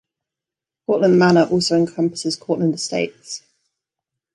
Cortlandt 0.87 1.15
Manor 1.19 1.51
also 1.51 1.75
encompasses 1.75 2.35
Cortlandt 2.35 2.73
Estates. 2.73 3.43